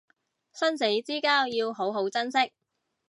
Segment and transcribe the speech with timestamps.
[0.51, 2.51] 生死之交要好好珍惜